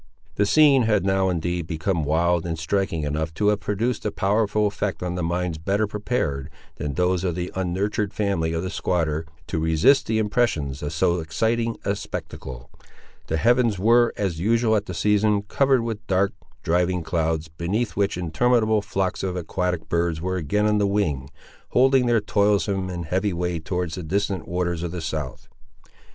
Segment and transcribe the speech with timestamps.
[0.33, 4.65] The scene had now, indeed, become wild and striking enough to have produced a powerful
[4.65, 9.59] effect on minds better prepared, than those of the unnurtured family of the squatter, to
[9.59, 12.71] resist the impressions of so exciting a spectacle.
[13.27, 16.33] The heavens were, as usual at the season, covered with dark,
[16.63, 21.29] driving clouds, beneath which interminable flocks of aquatic birds were again on the wing,
[21.73, 25.47] holding their toilsome and heavy way towards the distant waters of the south.